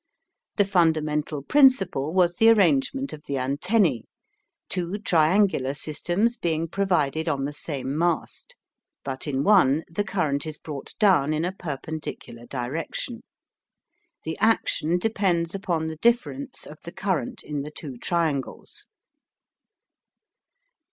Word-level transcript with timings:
The 0.55 0.65
fundamental 0.65 1.43
principle 1.43 2.11
was 2.11 2.37
the 2.37 2.49
arrangement 2.49 3.13
of 3.13 3.21
the 3.27 3.37
antennae, 3.37 4.05
two 4.67 4.97
triangular 4.97 5.75
systems 5.75 6.37
being 6.37 6.67
provided 6.67 7.29
on 7.29 7.45
the 7.45 7.53
same 7.53 7.95
mast, 7.95 8.55
but 9.03 9.27
in 9.27 9.43
one 9.43 9.83
the 9.87 10.03
current 10.03 10.47
is 10.47 10.57
brought 10.57 10.95
down 10.97 11.35
in 11.35 11.45
a 11.45 11.51
perpendicular 11.51 12.47
direction. 12.47 13.21
The 14.23 14.39
action 14.39 14.97
depends 14.97 15.53
upon 15.53 15.85
the 15.85 15.97
difference 15.97 16.65
of 16.65 16.79
the 16.83 16.91
current 16.91 17.43
in 17.43 17.61
the 17.61 17.69
two 17.69 17.97
triangles. 17.99 18.87